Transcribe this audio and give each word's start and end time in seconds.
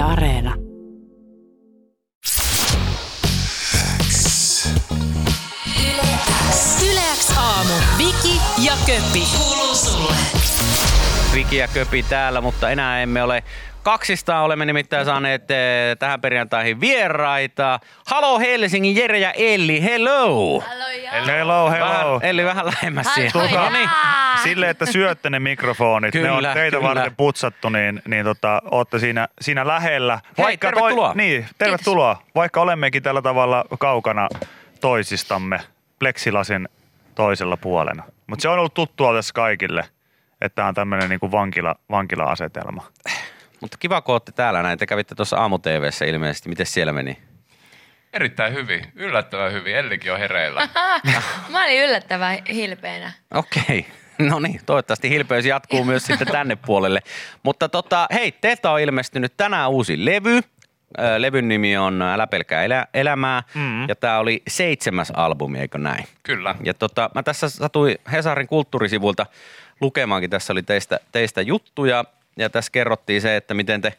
Yle 0.00 0.08
Areena. 0.08 0.54
Yleäks 6.90 7.30
aamu. 7.38 7.74
Viki 7.98 8.40
ja 8.58 8.72
Köppi. 8.86 9.28
Kuuluu 9.38 9.74
sulle. 9.74 10.16
Viki 11.34 11.56
ja 11.56 11.68
Köpi 11.68 12.02
täällä, 12.02 12.40
mutta 12.40 12.70
enää 12.70 13.02
emme 13.02 13.22
ole 13.22 13.44
kaksistaan. 13.82 14.44
Olemme 14.44 14.66
nimittäin 14.66 15.04
saaneet 15.04 15.50
eh, 15.50 15.96
tähän 15.98 16.20
perjantaihin 16.20 16.80
vieraita. 16.80 17.80
Halo 18.06 18.38
Helsingin 18.38 18.96
Jere 18.96 19.18
ja 19.18 19.32
Elli, 19.32 19.82
hello! 19.82 20.62
Hello, 21.26 21.70
hello. 21.70 21.70
Vähän, 21.70 22.06
Elli 22.22 22.44
vähän 22.44 22.66
lähemmäs 22.66 23.14
siihen. 23.14 23.32
Tuota, 23.32 23.70
niin. 23.70 23.90
Sille, 24.42 24.70
että 24.70 24.86
syötte 24.86 25.30
ne 25.30 25.40
mikrofonit, 25.40 26.14
ne 26.14 26.30
on 26.30 26.36
Kyllä, 26.36 26.54
teitä 26.54 26.76
kyllä. 26.76 26.88
varten 26.88 27.16
putsattu, 27.16 27.68
niin, 27.68 28.02
niin 28.08 28.24
tota, 28.24 28.62
ootte 28.70 28.98
siinä, 28.98 29.28
siinä 29.40 29.66
lähellä. 29.66 30.20
tervetuloa. 30.60 31.08
Toi, 31.08 31.16
niin, 31.16 31.46
tervetuloa. 31.58 32.22
Vaikka 32.34 32.60
olemmekin 32.60 33.02
tällä 33.02 33.22
tavalla 33.22 33.64
kaukana 33.78 34.28
toisistamme 34.80 35.60
pleksilasin 35.98 36.68
toisella 37.14 37.56
puolena. 37.56 38.02
Mutta 38.26 38.42
se 38.42 38.48
on 38.48 38.58
ollut 38.58 38.74
tuttua 38.74 39.14
tässä 39.14 39.34
kaikille, 39.34 39.84
että 40.40 40.54
tämä 40.56 40.68
on 40.68 40.74
tämmöinen 40.74 41.08
niinku 41.08 41.32
vankila, 41.32 41.74
vankila-asetelma. 41.90 42.86
Mutta 43.60 43.78
kiva, 43.78 44.00
kun 44.00 44.12
olette 44.12 44.32
täällä 44.32 44.62
näin. 44.62 44.78
Te 44.78 44.86
kävitte 44.86 45.14
tuossa 45.14 45.36
aamu 45.36 45.58
TVssä 45.58 46.04
ilmeisesti. 46.04 46.48
Miten 46.48 46.66
siellä 46.66 46.92
meni? 46.92 47.18
Erittäin 48.12 48.54
hyvin, 48.54 48.92
yllättävän 48.94 49.52
hyvin. 49.52 49.76
Ellikin 49.76 50.12
on 50.12 50.18
hereillä. 50.18 50.68
Mä 51.48 51.64
olin 51.64 51.84
yllättävän 51.84 52.38
hilpeänä. 52.52 53.12
Okei. 53.34 53.86
No 54.30 54.40
niin, 54.40 54.60
toivottavasti 54.66 55.10
hilpeys 55.10 55.46
jatkuu 55.46 55.84
myös 55.84 56.06
sitten 56.06 56.26
tänne 56.26 56.56
puolelle. 56.56 57.00
Mutta 57.42 57.68
tota, 57.68 58.06
hei, 58.12 58.32
teiltä 58.32 58.70
on 58.70 58.80
ilmestynyt 58.80 59.36
tänään 59.36 59.70
uusi 59.70 60.04
levy. 60.04 60.40
Levyn 61.18 61.48
nimi 61.48 61.76
on 61.76 62.02
Älä 62.02 62.26
pelkää 62.26 62.64
elä, 62.64 62.86
elämää. 62.94 63.42
Mm. 63.54 63.88
Ja 63.88 63.96
tämä 63.96 64.18
oli 64.18 64.42
seitsemäs 64.48 65.12
albumi, 65.16 65.58
eikö 65.58 65.78
näin? 65.78 66.04
Kyllä. 66.22 66.54
Ja 66.64 66.74
tota, 66.74 67.10
mä 67.14 67.22
tässä 67.22 67.48
satuin 67.48 67.98
Hesarin 68.12 68.46
kulttuurisivuilta 68.46 69.26
lukemaankin, 69.80 70.30
tässä 70.30 70.52
oli 70.52 70.62
teistä, 70.62 71.00
teistä 71.12 71.42
juttuja. 71.42 72.04
Ja 72.40 72.50
tässä 72.50 72.72
kerrottiin 72.72 73.20
se, 73.20 73.36
että 73.36 73.54
miten 73.54 73.80
te, 73.80 73.92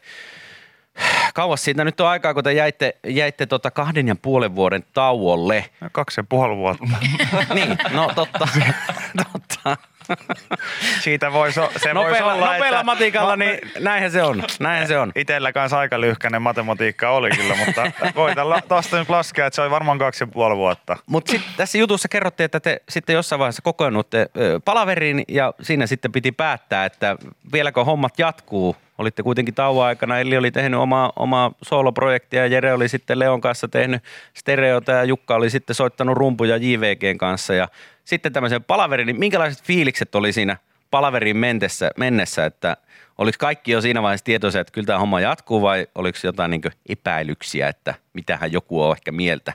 kauas 1.34 1.64
siitä 1.64 1.84
nyt 1.84 2.00
on 2.00 2.08
aikaa, 2.08 2.34
kun 2.34 2.44
te 2.44 2.52
jäitte, 2.52 2.96
jäitte 3.06 3.46
tota 3.46 3.70
kahden 3.70 4.08
ja 4.08 4.16
puolen 4.16 4.56
vuoden 4.56 4.84
tauolle. 4.92 5.64
Kaksi 5.92 6.20
ja 6.20 6.24
puoli 6.28 6.56
vuotta. 6.56 6.84
niin, 7.54 7.78
no 7.92 8.12
totta. 8.14 8.48
totta. 9.32 9.76
Siitä 11.04 11.32
voisi, 11.32 11.54
se 11.54 11.60
voisi 11.60 11.88
Nopealla, 11.94 12.34
olla, 12.34 12.46
nopealla 12.46 12.78
että, 12.80 12.84
matikalla, 12.84 13.36
niin 13.36 13.58
näinhän 13.80 14.10
se 14.10 14.22
on. 14.22 14.42
Näinhän 14.60 14.88
se 14.88 14.98
on. 14.98 15.12
Itellä 15.14 15.52
kanssa 15.52 15.78
aika 15.78 16.00
lyhkäinen 16.00 16.42
matematiikka 16.42 17.10
oli 17.10 17.30
kyllä, 17.30 17.54
mutta 17.66 17.92
voitan 18.14 18.50
la- 18.50 18.60
tuosta 18.68 18.98
nyt 18.98 19.08
laskea, 19.08 19.46
että 19.46 19.54
se 19.54 19.62
oli 19.62 19.70
varmaan 19.70 19.98
kaksi 19.98 20.24
ja 20.24 20.26
puoli 20.26 20.56
vuotta. 20.56 20.96
Mutta 21.06 21.30
sitten 21.30 21.52
tässä 21.56 21.78
jutussa 21.78 22.08
kerrottiin, 22.08 22.44
että 22.44 22.60
te 22.60 22.82
sitten 22.88 23.14
jossain 23.14 23.38
vaiheessa 23.38 23.62
kokoonnutte 23.62 24.26
palaveriin 24.64 25.24
ja 25.28 25.54
siinä 25.62 25.86
sitten 25.86 26.12
piti 26.12 26.32
päättää, 26.32 26.84
että 26.84 27.16
vieläkö 27.52 27.84
hommat 27.84 28.18
jatkuu. 28.18 28.76
Olitte 28.98 29.22
kuitenkin 29.22 29.54
tauon 29.54 29.86
aikana, 29.86 30.18
Elli 30.18 30.36
oli 30.36 30.50
tehnyt 30.50 30.80
omaa, 30.80 31.12
omaa 31.16 31.52
sooloprojektia 31.62 32.40
ja 32.40 32.46
Jere 32.46 32.72
oli 32.72 32.88
sitten 32.88 33.18
Leon 33.18 33.40
kanssa 33.40 33.68
tehnyt 33.68 34.02
stereota 34.34 34.92
ja 34.92 35.04
Jukka 35.04 35.34
oli 35.34 35.50
sitten 35.50 35.74
soittanut 35.74 36.16
rumpuja 36.16 36.56
JVGn 36.56 37.18
kanssa 37.18 37.54
ja 37.54 37.68
sitten 38.04 38.32
tämmöisen 38.32 38.64
palaverin, 38.64 39.06
niin 39.06 39.18
minkälaiset 39.18 39.64
fiilikset 39.64 40.14
oli 40.14 40.32
siinä 40.32 40.56
palaveriin 40.90 41.36
mennessä, 41.36 41.90
mennessä 41.96 42.46
että 42.46 42.76
oliko 43.18 43.36
kaikki 43.38 43.72
jo 43.72 43.80
siinä 43.80 44.02
vaiheessa 44.02 44.24
tietoisia, 44.24 44.60
että 44.60 44.72
kyllä 44.72 44.86
tämä 44.86 44.98
homma 44.98 45.20
jatkuu 45.20 45.62
vai 45.62 45.86
oliko 45.94 46.18
jotain 46.24 46.50
niin 46.50 46.62
epäilyksiä, 46.88 47.68
että 47.68 47.94
mitähän 48.12 48.52
joku 48.52 48.82
on 48.82 48.96
ehkä 48.96 49.12
mieltä? 49.12 49.52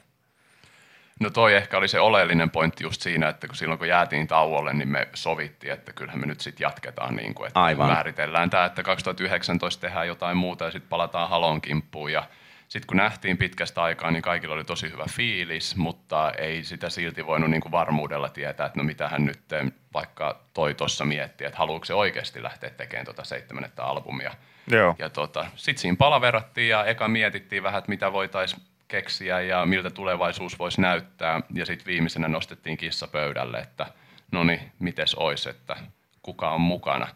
No 1.19 1.29
toi 1.29 1.55
ehkä 1.55 1.77
oli 1.77 1.87
se 1.87 1.99
oleellinen 1.99 2.49
pointti 2.49 2.83
just 2.83 3.01
siinä, 3.01 3.29
että 3.29 3.47
kun 3.47 3.55
silloin 3.55 3.77
kun 3.77 3.87
jäätiin 3.87 4.27
tauolle, 4.27 4.73
niin 4.73 4.89
me 4.89 5.07
sovittiin, 5.13 5.73
että 5.73 5.93
kyllähän 5.93 6.19
me 6.19 6.25
nyt 6.25 6.39
sitten 6.39 6.65
jatketaan 6.65 7.15
niin 7.15 7.33
kuin, 7.33 7.47
että 7.47 7.61
Aivan. 7.61 7.87
määritellään 7.87 8.49
tämä, 8.49 8.65
että 8.65 8.83
2019 8.83 9.81
tehdään 9.81 10.07
jotain 10.07 10.37
muuta 10.37 10.65
ja 10.65 10.71
sitten 10.71 10.89
palataan 10.89 11.29
halon 11.29 11.61
kimppuun 11.61 12.11
ja 12.11 12.23
sitten 12.67 12.87
kun 12.87 12.97
nähtiin 12.97 13.37
pitkästä 13.37 13.83
aikaa, 13.83 14.11
niin 14.11 14.21
kaikilla 14.21 14.55
oli 14.55 14.63
tosi 14.63 14.91
hyvä 14.91 15.05
fiilis, 15.09 15.75
mutta 15.75 16.31
ei 16.31 16.63
sitä 16.63 16.89
silti 16.89 17.25
voinut 17.25 17.49
niin 17.49 17.61
kuin 17.61 17.71
varmuudella 17.71 18.29
tietää, 18.29 18.65
että 18.65 18.79
no 18.79 18.83
mitähän 18.83 19.25
nyt 19.25 19.53
eh, 19.53 19.71
vaikka 19.93 20.41
toi 20.53 20.73
tuossa 20.73 21.05
miettii, 21.05 21.47
että 21.47 21.59
haluuko 21.59 21.85
se 21.85 21.93
oikeasti 21.93 22.43
lähteä 22.43 22.69
tekemään 22.69 23.05
tuota 23.05 23.23
seitsemänettä 23.23 23.83
albumia. 23.83 24.33
Joo. 24.71 24.95
Ja 24.99 25.09
tota, 25.09 25.45
sitten 25.55 25.81
siinä 25.81 25.95
palaverattiin 25.99 26.69
ja 26.69 26.85
eka 26.85 27.07
mietittiin 27.07 27.63
vähän, 27.63 27.79
että 27.79 27.89
mitä 27.89 28.13
voitaisiin 28.13 28.61
keksiä 28.87 29.41
ja 29.41 29.65
miltä 29.65 29.89
tulevaisuus 29.89 30.59
voisi 30.59 30.81
näyttää. 30.81 31.41
Ja 31.53 31.65
sitten 31.65 31.85
viimeisenä 31.85 32.27
nostettiin 32.27 32.77
kissa 32.77 33.07
pöydälle, 33.07 33.57
että 33.57 33.85
no 34.31 34.43
niin, 34.43 34.71
mites 34.79 35.15
ois, 35.15 35.47
että 35.47 35.75
kuka 36.21 36.51
on 36.51 36.61
mukana. 36.61 37.07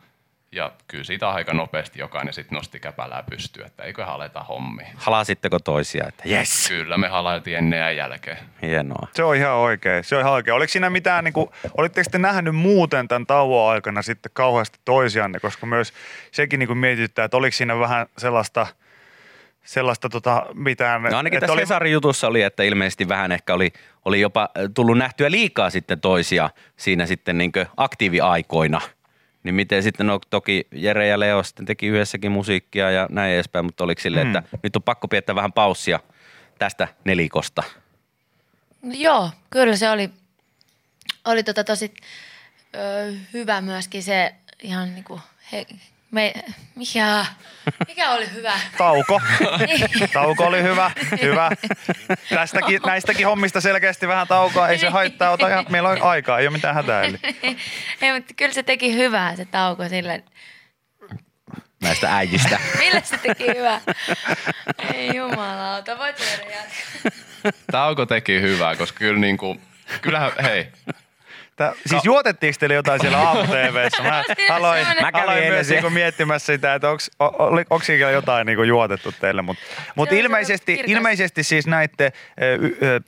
Ja 0.56 0.72
kyllä 0.88 1.03
siitä 1.03 1.29
aika 1.29 1.53
nopeasti 1.53 2.00
jokainen 2.00 2.34
sitten 2.34 2.56
nosti 2.56 2.79
käpälää 2.79 3.23
pystyyn, 3.29 3.67
että 3.67 3.84
eiköhän 3.84 4.13
aleta 4.13 4.44
hommiin. 4.44 4.88
Halasitteko 4.95 5.59
toisia, 5.59 6.07
että 6.07 6.23
yes, 6.29 6.67
Kyllä 6.67 6.97
me 6.97 7.07
halailtiin 7.07 7.57
ennen 7.57 7.79
ja 7.79 7.91
jälkeen. 7.91 8.38
hienoa. 8.61 9.07
Se 9.13 9.23
on 9.23 9.35
ihan 9.35 9.53
oikein. 9.53 10.03
Se 10.03 10.16
on 10.16 10.22
ihan 10.22 10.34
oikein. 10.34 10.56
Oliko 10.56 10.72
siinä 10.72 10.90
mitään, 10.90 11.23
niin 11.23 11.34
kuin, 11.34 11.50
olitteko 11.78 12.09
te 12.11 12.17
nähnyt 12.17 12.56
muuten 12.56 13.07
tämän 13.07 13.25
tauon 13.25 13.72
aikana 13.72 14.01
sitten 14.01 14.31
kauheasti 14.34 14.79
toisianne, 14.85 15.40
koska 15.40 15.66
myös 15.66 15.94
sekin 16.31 16.59
niin 16.59 16.67
kuin 16.67 16.78
mietityttää, 16.78 17.25
että 17.25 17.38
oliko 17.38 17.56
siinä 17.56 17.79
vähän 17.79 18.07
sellaista, 18.17 18.67
sellaista 19.63 20.09
tota, 20.09 20.45
mitään. 20.53 21.03
No 21.03 21.17
ainakin 21.17 21.38
että 21.38 21.41
tässä 21.41 21.53
oli, 21.53 21.61
Hesarin 21.61 21.94
jutussa 21.94 22.28
oli, 22.28 22.41
että 22.41 22.63
ilmeisesti 22.63 23.07
vähän 23.07 23.31
ehkä 23.31 23.53
oli, 23.53 23.73
oli 24.06 24.22
jopa 24.22 24.50
tullut 24.73 24.97
nähtyä 24.97 25.31
liikaa 25.31 25.69
sitten 25.69 26.01
toisia 26.01 26.50
siinä 26.78 27.06
sitten 27.06 27.38
niin 27.38 27.51
aktiiviaikoina. 27.78 28.81
Niin 29.44 29.56
miten 29.56 29.84
sitten, 29.84 30.07
no 30.07 30.19
toki 30.29 30.68
Jere 30.72 31.07
ja 31.07 31.19
Leo 31.19 31.44
sitten 31.44 31.66
teki 31.66 31.88
yhdessäkin 31.88 32.31
musiikkia 32.31 32.91
ja 32.91 33.07
näin 33.09 33.34
edespäin, 33.34 33.66
mutta 33.66 33.84
oliko 33.84 34.02
silleen, 34.02 34.28
Mm. 34.28 34.35
että 34.35 34.57
nyt 34.63 34.75
on 34.75 34.84
pakko 34.84 35.07
piettää 35.07 35.35
vähän 35.35 35.53
paussia 35.53 36.00
tästä 36.59 36.88
nelikosta? 37.03 37.63
Joo, 38.84 39.29
kyllä 39.50 39.75
se 39.75 39.90
oli, 39.90 40.09
oli 41.25 41.44
tota 41.44 41.63
tosi 41.63 41.94
ö, 42.75 43.13
hyvä 43.34 43.62
myöskin 43.62 44.03
se 44.03 44.35
ihan 44.63 44.94
niinku, 44.96 45.19
he, 45.52 45.66
me, 46.11 46.33
mikä, 46.75 47.25
mikä 47.88 48.11
oli 48.11 48.33
hyvä? 48.33 48.53
Tauko. 48.77 49.22
Niin. 49.67 50.09
Tauko 50.13 50.45
oli 50.45 50.63
hyvä. 50.63 50.91
Hyvä. 51.22 51.51
Tästäkin, 52.29 52.81
näistäkin 52.85 53.25
hommista 53.27 53.61
selkeästi 53.61 54.07
vähän 54.07 54.27
taukoa. 54.27 54.67
Ei 54.69 54.77
se 54.77 54.89
haittaa. 54.89 55.31
Ota 55.31 55.47
ihan, 55.47 55.66
meillä 55.69 55.89
on 55.89 56.01
aikaa. 56.01 56.39
Ei 56.39 56.47
ole 56.47 56.53
mitään 56.53 56.75
hätää. 56.75 57.03
Eli. 57.03 57.19
Ei, 58.01 58.13
mutta 58.13 58.33
kyllä 58.38 58.53
se 58.53 58.63
teki 58.63 58.95
hyvää 58.95 59.35
se 59.35 59.45
tauko 59.45 59.89
sille. 59.89 60.23
näistä 61.81 62.16
äijistä. 62.16 62.59
Millä 62.79 63.01
se 63.03 63.17
teki 63.17 63.47
hyvää? 63.47 63.81
Ei 64.93 65.16
jumalauta, 65.16 65.97
voit 65.97 66.19
jatkaa. 66.19 67.11
Tauko 67.72 68.05
teki 68.05 68.41
hyvää, 68.41 68.75
koska 68.75 68.99
kyllä 68.99 69.19
niin 69.19 69.38
kuin, 69.38 69.61
kyllähän, 70.01 70.31
hei, 70.43 70.67
Tää, 71.61 71.73
siis 71.85 72.05
juotettiinko 72.05 72.55
teille 72.59 72.75
jotain 72.75 73.01
siellä 73.01 73.17
aamu 73.17 73.41
TVssä? 73.44 74.03
Mä 74.03 74.23
aloin, 74.49 74.85
Mä 75.01 75.09
aloin 75.13 75.44
myös 75.44 75.69
niinku 75.69 75.89
miettimässä 75.89 76.53
sitä, 76.53 76.75
että 76.75 76.89
onko 77.69 77.83
siellä 77.83 78.11
jotain 78.11 78.45
niinku 78.45 78.63
juotettu 78.63 79.11
teille. 79.11 79.41
Mutta 79.41 79.63
mut 79.95 80.11
ilmeisesti, 80.11 80.83
ilmeisesti 80.88 81.44
siis 81.44 81.67
näitte 81.67 82.13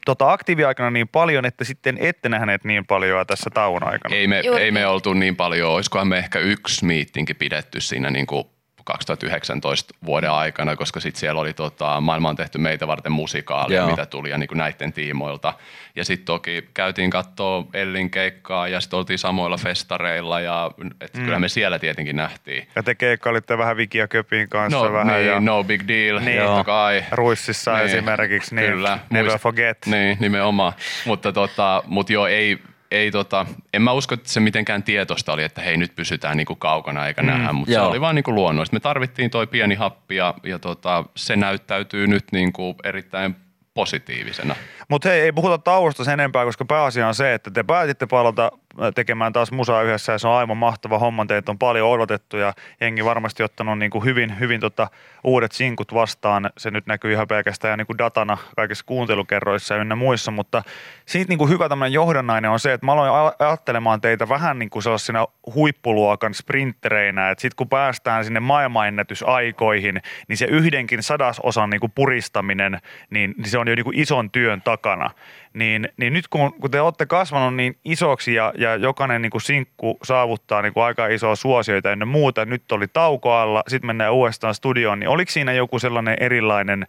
tota 0.06 0.32
aktiiviaikana 0.32 0.92
niin 0.92 1.08
paljon, 1.08 1.46
että 1.46 1.64
sitten 1.64 1.98
ette 2.00 2.30
nähneet 2.30 2.64
niin 2.64 2.86
paljon 2.86 3.28
tässä 3.28 3.50
tauon 3.54 3.84
aikana. 3.84 4.16
Ei 4.16 4.28
me, 4.28 4.40
ei 4.60 4.72
me 4.72 4.80
niin. 4.80 4.88
oltu 4.88 5.14
niin 5.14 5.36
paljon, 5.36 5.72
olisikohan 5.72 6.08
me 6.08 6.18
ehkä 6.18 6.40
yksi 6.40 6.86
miittinki 6.86 7.34
pidetty 7.34 7.82
siinä 7.82 8.10
niin 8.10 8.26
kuin 8.26 8.48
2019 8.84 9.94
vuoden 10.06 10.32
aikana, 10.32 10.76
koska 10.76 11.00
sitten 11.00 11.20
siellä 11.20 11.42
oli 11.42 11.54
tota, 11.54 12.02
maailma 12.02 12.30
on 12.30 12.36
tehty 12.36 12.58
meitä 12.58 12.88
varten 12.88 13.12
musikaalia, 13.12 13.78
Joo. 13.78 13.90
mitä 13.90 14.06
tuli 14.06 14.30
ja 14.30 14.38
niin 14.38 14.48
kuin 14.48 14.58
näiden 14.58 14.94
tiimoilta. 14.94 15.54
Ja 15.96 16.06
sitten 16.06 16.26
toki 16.26 16.70
käytiin 16.74 17.10
katsoa 17.10 17.66
Ellin 17.74 18.10
keikkaa 18.10 18.68
ja 18.68 18.82
sitten 18.82 18.98
oltiin 19.00 19.20
samoilla 19.20 19.58
festareilla 19.58 20.40
ja 20.40 20.72
et 21.02 21.14
mm. 21.14 21.24
kyllä 21.26 21.40
me 21.40 21.50
siellä 21.50 21.80
tietenkin 21.80 22.16
nähtiin. 22.16 22.68
Ja 22.76 22.84
te 22.84 22.96
keikkailitte 22.96 23.58
vähän 23.58 23.78
Viki 23.78 23.98
ja 23.98 24.08
Köpin 24.08 24.50
kanssa 24.50 24.78
No, 24.86 24.94
vähän 24.94 25.08
niin, 25.08 25.28
ja 25.28 25.40
no 25.40 25.64
big 25.64 25.82
deal, 25.88 26.20
Niin. 26.20 26.26
niin, 26.26 26.42
totta 26.44 26.64
kai. 26.64 27.04
Ruississa 27.12 27.74
Niin, 27.76 27.86
esimerkiksi, 27.86 28.56
niin 28.56 28.72
Kyllä. 28.72 29.00
never 29.10 29.32
Muist- 29.32 29.40
forget. 29.40 29.78
Niin, 29.86 30.18
nimenomaan. 30.20 30.74
Mutta 31.06 31.32
tota, 31.32 31.84
mut 31.88 32.10
joo, 32.10 32.28
ei, 32.28 32.60
ei 32.94 33.12
tota, 33.12 33.46
en 33.74 33.82
mä 33.82 33.92
usko, 33.92 34.14
että 34.14 34.30
se 34.30 34.40
mitenkään 34.40 34.84
tietosta 34.84 35.34
oli, 35.34 35.44
että 35.44 35.62
hei 35.62 35.78
nyt 35.78 35.96
pysytään 35.96 36.38
niinku 36.38 36.56
kaukana 36.56 37.08
eikä 37.08 37.22
mm, 37.22 37.28
nähdä, 37.28 37.54
mutta 37.54 37.72
se 37.72 37.78
joo. 37.78 37.90
oli 37.90 38.02
vaan 38.02 38.16
niinku 38.16 38.36
luonnollista. 38.36 38.76
Me 38.76 38.80
tarvittiin 38.80 39.30
toi 39.30 39.48
pieni 39.48 39.76
happi 39.76 40.16
ja, 40.16 40.34
ja 40.44 40.60
tota, 40.60 41.04
se 41.16 41.36
näyttäytyy 41.36 42.08
nyt 42.08 42.26
niinku 42.32 42.76
erittäin 42.84 43.36
positiivisena. 43.74 44.56
Mutta 44.90 45.10
hei, 45.10 45.22
ei 45.22 45.32
puhuta 45.32 45.58
tauosta 45.58 46.04
sen 46.04 46.14
enempää, 46.14 46.46
koska 46.46 46.66
pääasia 46.66 47.08
on 47.08 47.16
se, 47.16 47.34
että 47.34 47.52
te 47.52 47.64
päätitte 47.64 48.06
palata, 48.06 48.52
tekemään 48.96 49.34
taas 49.34 49.52
musaa 49.52 49.82
yhdessä 49.82 50.12
ja 50.12 50.20
se 50.20 50.28
on 50.28 50.34
aivan 50.34 50.58
mahtava 50.58 51.00
homma. 51.00 51.26
Teitä 51.26 51.52
on 51.52 51.60
paljon 51.60 51.90
odotettu 51.90 52.38
ja 52.38 52.54
jengi 52.82 53.06
varmasti 53.06 53.44
ottanut 53.44 53.80
niin 53.80 53.92
kuin 53.92 54.04
hyvin, 54.04 54.40
hyvin 54.40 54.60
tota 54.60 54.88
uudet 55.24 55.52
sinkut 55.52 55.94
vastaan. 55.94 56.50
Se 56.58 56.72
nyt 56.72 56.86
näkyy 56.86 57.12
ihan 57.12 57.28
pelkästään 57.28 57.78
niin 57.78 57.88
kuin 57.88 57.98
datana 57.98 58.38
kaikissa 58.56 58.86
kuuntelukerroissa 58.86 59.76
ja 59.76 59.96
muissa, 59.96 60.32
mutta 60.32 60.64
siitä 61.06 61.30
niin 61.30 61.38
kuin 61.38 61.50
hyvä 61.50 61.70
tämmöinen 61.70 61.94
johdannainen 61.94 62.52
on 62.52 62.60
se, 62.60 62.74
että 62.74 62.86
mä 62.86 62.92
aloin 62.92 63.34
ajattelemaan 63.40 64.02
teitä 64.02 64.30
vähän 64.30 64.60
niin 64.60 64.70
kuin 64.70 64.84
sellaisina 64.84 65.28
huippuluokan 65.56 66.34
sprinttereinä, 66.34 67.30
että 67.30 67.42
sitten 67.42 67.56
kun 67.56 67.70
päästään 67.70 68.26
sinne 68.26 68.40
maailmanennätysaikoihin, 68.40 70.02
niin 70.28 70.38
se 70.38 70.46
yhdenkin 70.46 71.04
sadasosan 71.04 71.70
niin 71.70 71.80
kuin 71.80 71.92
puristaminen, 71.96 72.80
niin, 73.10 73.34
niin 73.38 73.50
se 73.50 73.58
on 73.58 73.68
jo 73.68 73.76
niin 73.76 73.84
kuin 73.84 74.00
ison 74.00 74.32
työn 74.32 74.62
takana. 74.62 75.10
Niin, 75.54 75.90
niin 75.98 76.14
nyt 76.14 76.28
kun, 76.28 76.54
kun 76.54 76.72
te 76.72 76.82
olette 76.82 77.06
kasvanut 77.06 77.56
niin 77.56 77.78
isoksi 77.86 78.34
ja, 78.34 78.54
ja 78.58 78.76
jokainen 78.76 79.22
niin 79.22 79.30
kuin 79.30 79.42
sinkku 79.42 79.98
saavuttaa 80.04 80.62
niin 80.62 80.74
kuin 80.74 80.84
aika 80.84 81.08
isoa 81.08 81.36
suosioita 81.36 81.92
ennen 81.92 82.08
muuta, 82.08 82.46
nyt 82.46 82.72
oli 82.72 82.88
tauko 82.88 83.34
alla, 83.34 83.64
sitten 83.68 83.88
mennään 83.88 84.14
uudestaan 84.14 84.56
studioon, 84.56 85.00
niin 85.00 85.10
oliko 85.10 85.32
siinä 85.32 85.54
joku 85.54 85.80
sellainen 85.80 86.18
erilainen 86.20 86.88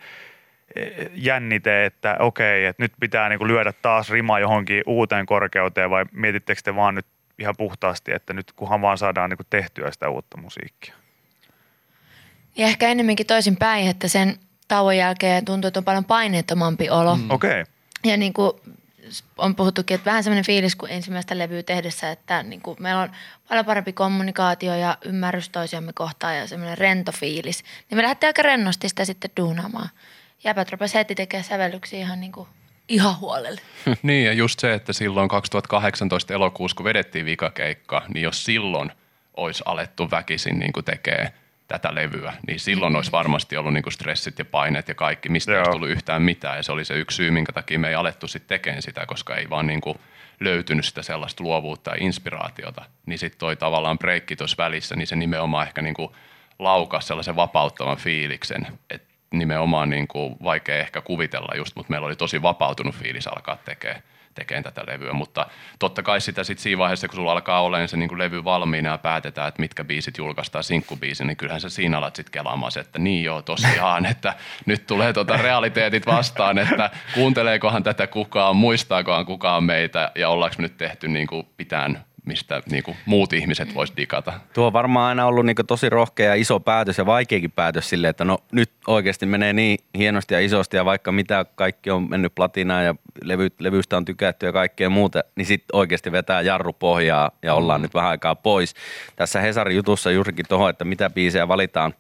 eh, 0.76 1.10
jännite, 1.14 1.84
että 1.84 2.16
okei, 2.18 2.64
että 2.64 2.82
nyt 2.82 2.92
pitää 3.00 3.28
niin 3.28 3.38
kuin 3.38 3.48
lyödä 3.48 3.72
taas 3.72 4.10
rima 4.10 4.38
johonkin 4.38 4.82
uuteen 4.86 5.26
korkeuteen 5.26 5.90
vai 5.90 6.04
mietittekö 6.12 6.60
te 6.64 6.76
vaan 6.76 6.94
nyt 6.94 7.06
ihan 7.38 7.54
puhtaasti, 7.58 8.12
että 8.12 8.32
nyt 8.32 8.52
kunhan 8.52 8.80
vaan 8.80 8.98
saadaan 8.98 9.30
niin 9.30 9.38
kuin 9.38 9.46
tehtyä 9.50 9.90
sitä 9.90 10.08
uutta 10.08 10.36
musiikkia? 10.36 10.94
Ja 12.56 12.66
ehkä 12.66 12.88
enemmänkin 12.88 13.26
toisin 13.26 13.56
päin, 13.56 13.88
että 13.88 14.08
sen 14.08 14.38
tauon 14.68 14.96
jälkeen 14.96 15.44
tuntuu, 15.44 15.68
että 15.68 15.80
on 15.80 15.84
paljon 15.84 16.04
paineettomampi 16.04 16.90
olo. 16.90 17.16
Mm. 17.16 17.30
Okei. 17.30 17.60
Okay. 17.60 17.73
Ja 18.04 18.16
niin 18.16 18.32
kuin 18.32 18.52
on 19.38 19.54
puhuttukin, 19.54 19.94
että 19.94 20.04
vähän 20.04 20.24
semmoinen 20.24 20.44
fiilis 20.44 20.76
kuin 20.76 20.92
ensimmäistä 20.92 21.38
levyä 21.38 21.62
tehdessä, 21.62 22.10
että 22.10 22.42
niin 22.42 22.60
kuin 22.60 22.76
meillä 22.80 23.02
on 23.02 23.10
paljon 23.48 23.66
parempi 23.66 23.92
kommunikaatio 23.92 24.74
ja 24.74 24.98
ymmärrys 25.04 25.48
toisiamme 25.48 25.92
kohtaan 25.92 26.36
ja 26.36 26.46
semmoinen 26.46 26.78
rento 26.78 27.12
fiilis. 27.12 27.64
Niin 27.90 27.98
me 27.98 28.02
lähdettiin 28.02 28.28
aika 28.28 28.42
rennosti 28.42 28.88
sitä 28.88 29.04
sitten 29.04 29.30
duunaamaan. 29.36 29.88
Jäpät 30.44 30.70
rupesi 30.70 30.94
heti 30.94 31.14
tekemään 31.14 31.44
sävellyksiä 31.44 31.98
ihan 31.98 32.20
niin 32.20 32.32
kuin 32.32 32.48
ihan 32.88 33.20
huolelle. 33.20 33.60
Niin 34.02 34.26
ja 34.26 34.32
just 34.32 34.60
se, 34.60 34.74
että 34.74 34.92
silloin 34.92 35.28
2018 35.28 36.34
elokuussa, 36.34 36.76
kun 36.76 36.84
vedettiin 36.84 37.26
vikakeikka, 37.26 38.02
niin 38.14 38.22
jos 38.22 38.44
silloin 38.44 38.92
olisi 39.36 39.62
alettu 39.66 40.10
väkisin 40.10 40.58
niin 40.58 40.72
kuin 40.72 40.84
tekee 40.84 41.32
tätä 41.68 41.94
levyä, 41.94 42.32
niin 42.46 42.60
silloin 42.60 42.96
olisi 42.96 43.12
varmasti 43.12 43.56
ollut 43.56 43.72
niin 43.72 43.82
kuin 43.82 43.92
stressit 43.92 44.38
ja 44.38 44.44
paineet 44.44 44.88
ja 44.88 44.94
kaikki, 44.94 45.28
mistä 45.28 45.52
ei 45.52 45.56
Joo. 45.56 45.60
olisi 45.60 45.70
tullut 45.70 45.88
yhtään 45.88 46.22
mitään. 46.22 46.56
Ja 46.56 46.62
se 46.62 46.72
oli 46.72 46.84
se 46.84 46.94
yksi 46.94 47.16
syy, 47.16 47.30
minkä 47.30 47.52
takia 47.52 47.78
me 47.78 47.88
ei 47.88 47.94
alettu 47.94 48.28
sitten 48.28 48.48
tekemään 48.48 48.82
sitä, 48.82 49.06
koska 49.06 49.36
ei 49.36 49.50
vaan 49.50 49.66
niin 49.66 49.80
kuin 49.80 49.98
löytynyt 50.40 50.84
sitä 50.84 51.02
sellaista 51.02 51.44
luovuutta 51.44 51.90
ja 51.90 51.96
inspiraatiota. 52.00 52.84
Niin 53.06 53.18
sitten 53.18 53.38
toi 53.38 53.56
tavallaan 53.56 53.98
breikki 53.98 54.36
tuossa 54.36 54.56
välissä, 54.58 54.96
niin 54.96 55.06
se 55.06 55.16
nimenomaan 55.16 55.66
ehkä 55.66 55.82
niin 55.82 55.94
kuin 55.94 56.12
laukas 56.58 57.06
sellaisen 57.06 57.36
vapauttavan 57.36 57.96
fiiliksen, 57.96 58.66
että 58.90 59.14
nimenomaan 59.32 59.90
niin 59.90 60.08
kuin 60.08 60.36
vaikea 60.42 60.78
ehkä 60.78 61.00
kuvitella 61.00 61.56
just, 61.56 61.76
mutta 61.76 61.90
meillä 61.90 62.06
oli 62.06 62.16
tosi 62.16 62.42
vapautunut 62.42 62.94
fiilis 62.94 63.26
alkaa 63.26 63.56
tekemään 63.56 64.02
tekemään 64.34 64.64
tätä 64.64 64.82
levyä, 64.86 65.12
mutta 65.12 65.46
totta 65.78 66.02
kai 66.02 66.20
sitä 66.20 66.44
sitten 66.44 66.62
siinä 66.62 66.78
vaiheessa, 66.78 67.08
kun 67.08 67.16
sulla 67.16 67.32
alkaa 67.32 67.62
olemaan 67.62 67.88
se 67.88 67.96
niin 67.96 68.08
kuin 68.08 68.18
levy 68.18 68.44
valmiina 68.44 68.90
ja 68.90 68.98
päätetään, 68.98 69.48
että 69.48 69.60
mitkä 69.60 69.84
biisit 69.84 70.18
julkaistaan 70.18 70.64
sinkkubiisi, 70.64 71.24
niin 71.24 71.36
kyllähän 71.36 71.60
sä 71.60 71.68
siinä 71.68 71.98
alat 71.98 72.16
sitten 72.16 72.32
kelaamaan 72.32 72.72
se, 72.72 72.80
että 72.80 72.98
niin 72.98 73.24
joo, 73.24 73.42
tosiaan, 73.42 74.06
että 74.14 74.34
nyt 74.66 74.86
tulee 74.86 75.12
tota 75.12 75.36
realiteetit 75.36 76.06
vastaan, 76.06 76.58
että 76.58 76.90
kuunteleekohan 77.14 77.82
tätä 77.82 78.06
kukaan, 78.06 78.56
muistaakohan 78.56 79.26
kukaan 79.26 79.64
meitä 79.64 80.12
ja 80.14 80.28
ollaanko 80.28 80.56
me 80.58 80.62
nyt 80.62 80.76
tehty 80.76 81.08
niin 81.08 81.26
kuin 81.26 81.46
pitään 81.56 82.04
mistä 82.24 82.62
niin 82.70 82.82
kuin 82.82 82.96
muut 83.06 83.32
ihmiset 83.32 83.74
vois 83.74 83.92
digata. 83.96 84.32
Tuo 84.54 84.66
on 84.66 84.72
varmaan 84.72 85.08
aina 85.08 85.26
ollut 85.26 85.46
niin 85.46 85.56
tosi 85.66 85.90
rohkea 85.90 86.26
ja 86.26 86.34
iso 86.34 86.60
päätös 86.60 86.98
ja 86.98 87.06
vaikeakin 87.06 87.50
päätös 87.50 87.88
sille, 87.88 88.08
että 88.08 88.24
no 88.24 88.38
nyt 88.52 88.70
oikeasti 88.86 89.26
menee 89.26 89.52
niin 89.52 89.78
hienosti 89.98 90.34
ja 90.34 90.40
isosti 90.40 90.76
ja 90.76 90.84
vaikka 90.84 91.12
mitä 91.12 91.46
kaikki 91.54 91.90
on 91.90 92.10
mennyt 92.10 92.34
platinaan 92.34 92.84
ja 92.84 92.94
levy, 93.24 93.48
levystä 93.58 93.96
on 93.96 94.04
tykätty 94.04 94.46
ja 94.46 94.52
kaikkea 94.52 94.90
muuta, 94.90 95.24
niin 95.36 95.46
sitten 95.46 95.76
oikeasti 95.76 96.12
vetää 96.12 96.40
jarru 96.40 96.72
pohjaa 96.72 97.30
ja 97.42 97.54
ollaan 97.54 97.82
nyt 97.82 97.94
vähän 97.94 98.10
aikaa 98.10 98.34
pois. 98.34 98.74
Tässä 99.16 99.40
Hesarin 99.40 99.76
jutussa 99.76 100.10
juurikin 100.10 100.46
tuohon, 100.48 100.70
että 100.70 100.84
mitä 100.84 101.10
biisejä 101.10 101.48
valitaan 101.48 101.94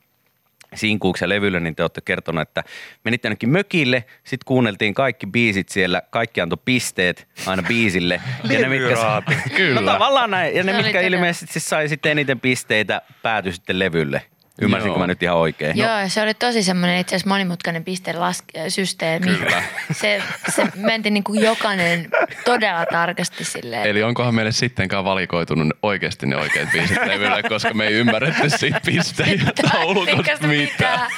sinkuuksi 0.74 1.24
ja 1.24 1.28
levylle, 1.28 1.60
niin 1.60 1.76
te 1.76 1.82
olette 1.82 2.00
kertonut, 2.00 2.42
että 2.42 2.64
menitte 3.04 3.28
ainakin 3.28 3.48
mökille, 3.48 4.04
sitten 4.24 4.44
kuunneltiin 4.44 4.94
kaikki 4.94 5.26
biisit 5.26 5.68
siellä, 5.68 6.02
kaikki 6.10 6.40
antoi 6.40 6.58
pisteet 6.64 7.28
aina 7.46 7.62
biisille. 7.62 8.14
ja 8.14 8.60
ne, 8.60 8.68
mitkä, 8.68 8.84
Levyraati. 8.84 9.36
Kyllä. 9.56 9.80
No 9.80 9.92
tavallaan 9.92 10.30
näin, 10.30 10.56
ja 10.56 10.64
ne 10.64 10.82
mitkä 10.82 11.00
ilmeisesti 11.00 11.52
siis 11.52 11.68
sai 11.68 11.88
sitten 11.88 12.12
eniten 12.12 12.40
pisteitä, 12.40 13.02
päätyi 13.22 13.52
sitten 13.52 13.78
levylle. 13.78 14.22
Ymmärsinkö 14.62 14.90
Joo. 14.90 14.98
mä 14.98 15.06
nyt 15.06 15.22
ihan 15.22 15.36
oikein? 15.36 15.76
Joo, 15.78 15.98
ja 15.98 16.08
se 16.08 16.22
oli 16.22 16.34
tosi 16.34 16.62
semmoinen 16.62 16.98
itse 16.98 17.16
asiassa 17.16 17.28
monimutkainen 17.28 17.84
pistelask-systeemi. 17.84 19.26
Kyllä. 19.26 19.62
Se, 19.92 20.22
se 20.54 20.66
menti 20.74 21.10
niin 21.10 21.24
kuin 21.24 21.42
jokainen 21.42 22.08
todella 22.44 22.86
tarkasti 22.86 23.44
silleen. 23.44 23.86
Eli 23.86 24.02
onkohan 24.02 24.34
meille 24.34 24.52
sittenkään 24.52 25.04
valikoitunut 25.04 25.78
oikeasti 25.82 26.26
ne 26.26 26.36
oikeat 26.36 26.68
biisit 26.72 26.98
levylle, 27.06 27.42
koska 27.42 27.74
me 27.74 27.86
ei 27.86 27.92
ymmärretty 27.92 28.50
siitä 28.50 28.80
pisteen 28.86 29.40
taulukosta 29.70 30.46
mitään. 30.46 31.10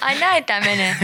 Ai 0.00 0.18
näin 0.18 0.44
tämä 0.44 0.60
menee. 0.60 0.96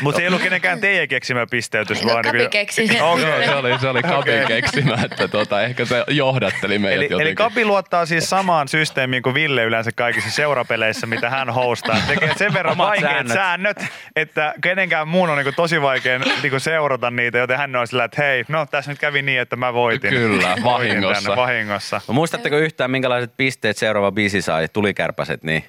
Mutta 0.00 0.20
ei 0.22 0.28
ollut 0.28 0.42
kenenkään 0.42 0.80
teidän 0.80 1.08
keksimä 1.08 1.46
pisteytys, 1.50 2.02
No, 2.04 2.12
vaan... 2.12 2.22
Kapi 2.24 2.38
niinku- 2.38 2.50
keksi 2.50 2.86
sen. 2.86 3.02
Okei. 3.02 3.24
Joo, 3.24 3.42
se 3.44 3.54
oli, 3.54 3.78
se 3.78 3.88
oli 3.88 4.02
Kapin 4.02 4.18
Okei. 4.18 4.46
keksimä, 4.46 4.98
että 5.04 5.28
tota, 5.28 5.62
ehkä 5.62 5.84
se 5.84 6.04
johdatteli 6.08 6.78
meidät 6.78 6.96
Eli, 6.96 7.04
jotenkin. 7.04 7.26
eli 7.26 7.34
Kapi 7.34 7.64
luottaa 7.64 8.06
siis 8.06 8.30
samaan 8.30 8.68
systeemiin 8.68 9.22
kuin 9.22 9.34
Ville 9.34 9.64
yleensä 9.64 9.90
kaikissa 9.92 10.30
seurapeleissä, 10.64 11.06
mitä 11.06 11.30
hän 11.30 11.50
hostaa. 11.50 11.96
Tekee 12.08 12.34
sen 12.36 12.54
verran 12.54 12.72
Omat 12.72 12.86
vaikeat 12.88 13.10
säännöt. 13.10 13.32
säännöt. 13.34 13.76
että 14.16 14.54
kenenkään 14.62 15.08
muun 15.08 15.30
on 15.30 15.36
niinku 15.36 15.52
tosi 15.56 15.82
vaikea 15.82 16.18
niinku 16.42 16.58
seurata 16.60 17.10
niitä, 17.10 17.38
joten 17.38 17.58
hän 17.58 17.76
on 17.76 17.86
sillä, 17.86 18.04
että 18.04 18.22
hei, 18.22 18.44
no 18.48 18.66
tässä 18.66 18.90
nyt 18.90 18.98
kävi 18.98 19.22
niin, 19.22 19.40
että 19.40 19.56
mä 19.56 19.74
voitin. 19.74 20.10
Kyllä, 20.10 20.48
Voitin 20.48 20.64
vahingossa. 20.64 21.22
tänne, 21.22 21.36
vahingossa. 21.36 22.00
No, 22.08 22.14
muistatteko 22.14 22.56
yhtään, 22.58 22.90
minkälaiset 22.90 23.32
pisteet 23.36 23.76
seuraava 23.76 24.12
biisi 24.12 24.42
sai? 24.42 24.68
Tulikärpäset, 24.72 25.42
niin 25.42 25.64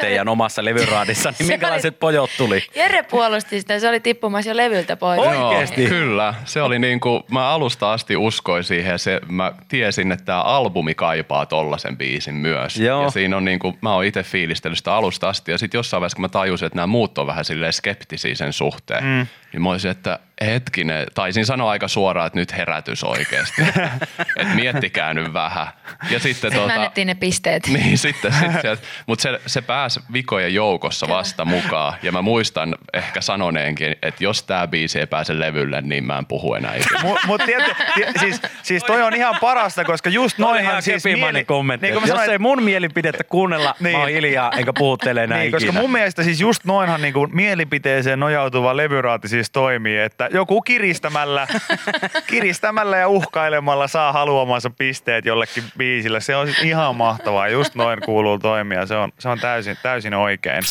teidän 0.00 0.28
omassa 0.28 0.64
levyraadissa, 0.64 1.30
niin 1.30 1.36
Se 1.46 1.52
minkälaiset 1.52 1.98
pojot 1.98 2.30
tuli? 2.36 2.64
Jere 2.74 3.02
puolusti 3.02 3.60
sitä, 3.60 3.78
se 3.78 3.88
oli 3.88 4.00
tippumassa 4.00 4.50
jo 4.50 4.56
levyltä 4.56 4.96
pois. 4.96 5.20
Oikeesti? 5.20 5.82
Joo, 5.82 5.90
kyllä. 5.90 6.34
Se 6.44 6.62
oli 6.62 6.78
niin 6.78 7.00
kuin, 7.00 7.22
mä 7.30 7.48
alusta 7.48 7.92
asti 7.92 8.16
uskoin 8.16 8.64
siihen 8.64 8.98
se, 8.98 9.20
mä 9.28 9.52
tiesin, 9.68 10.12
että 10.12 10.24
tämä 10.24 10.42
albumi 10.42 10.94
kaipaa 10.94 11.46
tollasen 11.46 11.98
biisin 11.98 12.34
myös. 12.34 12.76
Joo. 12.76 13.02
Ja 13.02 13.10
siinä 13.10 13.36
on 13.36 13.44
niin 13.44 13.58
kuin, 13.58 13.78
mä 13.80 13.94
oon 13.94 14.04
itse 14.04 14.22
fiilistellyt 14.22 14.78
sitä 14.78 14.94
alusta 14.94 15.28
asti 15.28 15.50
ja 15.50 15.58
sitten 15.58 15.78
jossain 15.78 16.00
vaiheessa, 16.00 16.16
kun 16.16 16.22
mä 16.22 16.28
tajusin, 16.28 16.66
että 16.66 16.76
nämä 16.76 16.86
muut 16.86 17.18
on 17.18 17.26
vähän 17.26 17.44
silleen 17.44 17.72
skeptisiä 17.72 18.34
sen 18.34 18.52
suhteen, 18.52 19.04
mm. 19.04 19.26
Niin 19.52 19.62
mä 19.62 19.70
olisin, 19.70 19.90
että 19.90 20.18
hetkinen, 20.44 21.06
taisin 21.14 21.46
sanoa 21.46 21.70
aika 21.70 21.88
suoraan, 21.88 22.26
että 22.26 22.38
nyt 22.38 22.56
herätys 22.56 23.04
oikeasti. 23.04 23.62
että 24.36 24.54
miettikää 24.54 25.14
nyt 25.14 25.32
vähän. 25.32 25.66
Ja 26.10 26.18
sitten 26.18 26.52
tota, 26.52 26.66
me 26.66 26.72
annettiin 26.74 27.06
ne 27.06 27.14
pisteet. 27.14 27.66
niin, 27.72 27.98
sitten, 27.98 28.32
sitten 28.32 28.78
mutta 29.06 29.22
se, 29.22 29.40
se 29.46 29.62
pääsi 29.62 30.00
vikojen 30.12 30.54
joukossa 30.54 31.08
vasta 31.08 31.44
mukaan. 31.44 31.94
Ja 32.02 32.12
mä 32.12 32.22
muistan 32.22 32.74
ehkä 32.94 33.20
sanoneenkin, 33.20 33.96
että 34.02 34.24
jos 34.24 34.42
tämä 34.42 34.66
biisi 34.66 34.98
ei 35.00 35.06
pääse 35.06 35.38
levylle, 35.38 35.80
niin 35.80 36.04
mä 36.04 36.18
en 36.18 36.26
puhu 36.26 36.54
enää 36.54 36.74
ikinä. 36.74 37.00
Mutta 37.02 37.26
mut 37.26 37.40
siis, 38.20 38.40
siis 38.62 38.84
toi 38.84 39.02
on 39.02 39.14
ihan 39.14 39.34
parasta, 39.40 39.84
koska 39.84 40.10
just 40.10 40.38
Noinhan 40.38 40.82
siis 40.82 41.04
mieli, 41.04 41.44
kommentti. 41.44 41.86
niin 41.86 41.94
Jos 41.94 42.08
sanoin, 42.08 42.30
ei 42.30 42.38
mun 42.38 42.62
mielipidettä 42.62 43.24
kuunnella, 43.24 43.74
niin. 43.80 43.84
Niin. 43.84 43.96
mä 43.96 44.02
oon 44.02 44.10
hiljaa 44.10 44.52
enkä 44.52 44.72
puhuttele 44.72 45.24
enää 45.24 45.38
Niin, 45.38 45.48
ikinä. 45.48 45.66
koska 45.66 45.80
mun 45.80 45.92
mielestä 45.92 46.22
siis 46.22 46.40
just 46.40 46.64
noinhan 46.64 47.02
niin 47.02 47.14
kuin 47.14 47.36
mielipiteeseen 47.36 48.20
nojautuva 48.20 48.76
levyraati 48.76 49.28
siis 49.28 49.41
toimii, 49.50 49.98
että 49.98 50.28
joku 50.32 50.62
kiristämällä, 50.62 51.46
kiristämällä 52.30 52.96
ja 52.96 53.08
uhkailemalla 53.08 53.88
saa 53.88 54.12
haluamansa 54.12 54.70
pisteet 54.70 55.24
jollekin 55.24 55.64
biisille. 55.78 56.20
Se 56.20 56.36
on 56.36 56.46
siis 56.46 56.62
ihan 56.62 56.96
mahtavaa. 56.96 57.48
Just 57.48 57.74
noin 57.74 58.00
kuuluu 58.04 58.38
toimia. 58.38 58.86
Se 58.86 58.94
on, 58.94 59.12
se 59.18 59.28
on 59.28 59.40
täysin, 59.40 59.76
täysin 59.82 60.14
oikein. 60.14 60.62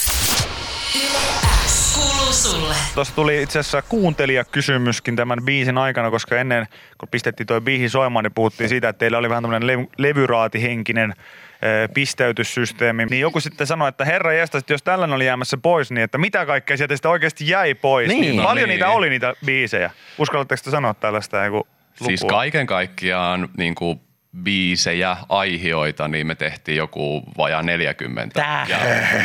Kuuluu 2.32 2.62
sulle. 2.62 2.76
Tuossa 2.96 3.16
tuli 3.16 3.42
itse 3.44 3.60
asiassa 3.60 3.82
kuuntelijakysymyskin 3.82 5.16
tämän 5.16 5.40
biisin 5.46 5.78
aikana, 5.78 6.12
koska 6.12 6.38
ennen 6.38 6.68
kun 6.98 7.10
pistettiin 7.10 7.48
toi 7.48 7.62
biisi 7.62 7.90
soimaan, 7.90 8.24
niin 8.24 8.34
puhuttiin 8.34 8.70
siitä, 8.70 8.90
että 8.90 9.00
teillä 9.00 9.18
oli 9.18 9.30
vähän 9.30 9.44
tämmöinen 9.44 9.70
lev- 9.80 9.90
levyraatihenkinen 9.98 11.14
ö, 11.14 11.88
pisteytyssysteemi. 11.94 13.06
Niin 13.06 13.22
joku 13.22 13.40
sitten 13.40 13.68
sanoi, 13.68 13.90
että 13.90 14.06
herra 14.06 14.34
jästä, 14.34 14.58
että 14.58 14.74
jos 14.74 14.84
tällainen 14.84 15.16
oli 15.16 15.26
jäämässä 15.26 15.58
pois, 15.58 15.92
niin 15.92 16.04
että 16.04 16.18
mitä 16.18 16.46
kaikkea 16.46 16.78
sieltä 16.78 16.96
sitten 16.96 17.12
oikeasti 17.12 17.50
jäi 17.50 17.74
pois. 17.74 18.08
Niin. 18.08 18.36
Paljon 18.36 18.46
No 18.46 18.54
niin. 18.54 18.68
niitä 18.68 18.90
oli 18.90 19.10
niitä 19.10 19.34
biisejä. 19.46 19.92
Uskallatteko 20.18 20.62
te 20.66 20.72
sanoa 20.72 20.94
tällaista 20.94 21.46
joku 21.46 21.58
luku? 21.58 21.68
Siis 22.06 22.26
kaiken 22.30 22.68
kaikkiaan 22.68 23.50
niin 23.58 23.76
kuin 23.76 24.02
biisejä, 24.44 25.18
aihioita, 25.30 26.08
niin 26.08 26.28
me 26.28 26.36
tehtiin 26.36 26.78
joku 26.78 27.24
vajaa 27.38 27.64
40. 27.64 28.34
Tää. 28.40 28.66
Ja 28.70 28.78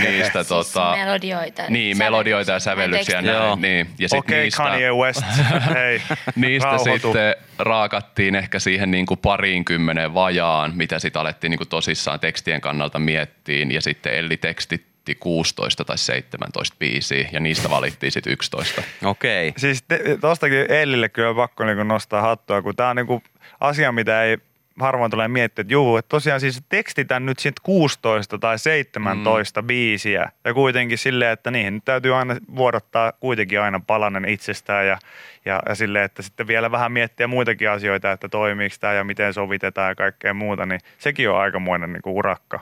niistä 0.03 0.43
Siis 0.43 0.49
tota, 0.49 0.97
melodioita. 0.97 1.63
niin, 1.69 1.99
melodioita 1.99 2.53
ja 2.53 2.61
sävellyksiä. 2.61 3.23
Näin, 3.23 3.61
niin. 3.61 3.87
Ja 3.99 4.09
sit 4.09 4.19
Okei, 4.19 4.43
niistä, 4.43 4.63
Kanye 4.63 4.91
West, 4.93 5.23
hei, 5.75 6.03
niistä 6.37 6.69
rauhoitu. 6.69 7.09
sitten 7.09 7.35
raakattiin 7.59 8.35
ehkä 8.35 8.59
siihen 8.59 8.91
niin 8.91 9.07
kuin 9.07 9.19
pariin 9.19 9.65
kymmeneen 9.65 10.15
vajaan, 10.15 10.73
mitä 10.75 10.99
sitten 10.99 11.21
alettiin 11.21 11.51
niin 11.51 11.59
kuin 11.59 11.69
tosissaan 11.69 12.21
tekstien 12.21 12.61
kannalta 12.61 12.99
miettiin. 12.99 13.73
Ja 13.73 13.81
sitten 13.81 14.15
Elli 14.15 14.37
tekstitti 14.37 15.15
16 15.15 15.85
tai 15.85 15.99
17 15.99 16.77
biisiä 16.79 17.29
ja 17.33 17.41
niistä 17.41 17.71
valittiin 17.71 18.13
sitten 18.13 18.33
11. 18.33 18.83
Okei. 19.05 19.53
Siis 19.57 19.83
te, 19.83 20.01
tostakin 20.21 20.73
Ellille 20.73 21.09
kyllä 21.09 21.35
pakko 21.35 21.65
niinku 21.65 21.85
nostaa 21.85 22.23
hattua, 22.23 22.63
kun 22.63 22.77
tämä 22.77 22.91
on 22.91 22.97
niinku 22.97 23.23
asia, 23.61 23.93
mitä 23.93 24.23
ei 24.23 24.37
harvoin 24.81 25.11
tulee 25.11 25.29
miettiä, 25.29 25.63
että 25.63 25.73
juu, 25.73 25.97
että 25.97 26.09
tosiaan 26.09 26.41
siis 26.41 26.63
tekstitän 26.69 27.27
nyt 27.27 27.39
sitten 27.39 27.63
16 27.63 28.39
tai 28.39 28.59
17 28.59 29.63
mm. 29.63 29.67
biisiä 29.67 30.31
ja 30.45 30.55
kuitenkin 30.55 30.99
silleen, 30.99 31.33
että 31.33 31.51
niihin 31.51 31.75
nyt 31.75 31.85
täytyy 31.85 32.17
aina 32.17 32.37
vuodottaa 32.57 33.13
kuitenkin 33.13 33.61
aina 33.61 33.81
palanen 33.87 34.29
itsestään 34.29 34.87
ja, 34.87 34.99
ja, 35.45 35.63
ja 35.69 35.75
silleen, 35.75 36.05
että 36.05 36.23
sitten 36.23 36.47
vielä 36.47 36.71
vähän 36.71 36.93
miettiä 36.93 37.27
muitakin 37.27 37.71
asioita, 37.71 38.13
että 38.13 38.29
toimiiko 38.29 38.77
tämä 38.81 38.93
ja 38.93 39.05
miten 39.05 39.35
sovitetaan 39.35 39.89
ja 39.89 39.95
kaikkea 39.95 40.35
muuta, 40.35 40.67
niin 40.67 40.81
sekin 40.99 41.31
on 41.31 41.39
aikamoinen 41.39 41.93
niinku 41.93 42.19
urakka 42.19 42.61